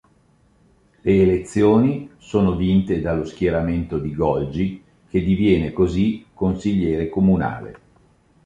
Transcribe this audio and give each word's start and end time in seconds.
Le 1.03 1.11
elezioni 1.13 2.09
sono 2.17 2.55
vinte 2.55 3.01
dallo 3.01 3.23
schieramento 3.23 3.99
di 3.99 4.15
Golgi, 4.15 4.83
che 5.07 5.21
diviene 5.21 5.71
così 5.73 6.25
consigliere 6.33 7.07
comunale. 7.07 7.79